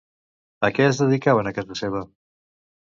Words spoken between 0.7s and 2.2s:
què es dedicaven a casa seva?